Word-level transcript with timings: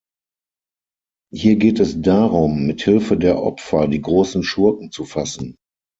Hier 1.31 1.57
geht 1.57 1.79
es 1.79 2.01
darum, 2.01 2.65
mit 2.65 2.81
Hilfe 2.81 3.17
der 3.17 3.39
Opfer 3.39 3.87
die 3.87 4.01
großen 4.01 4.41
Schurken 4.41 4.89
zu 4.91 5.05
fassen. 5.05 5.57